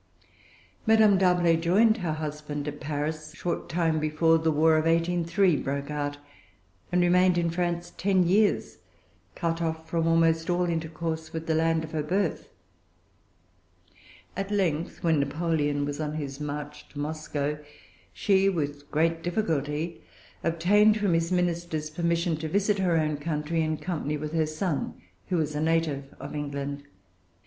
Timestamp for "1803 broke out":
4.85-6.17